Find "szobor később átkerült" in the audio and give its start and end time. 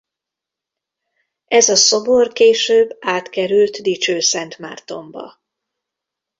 1.75-3.81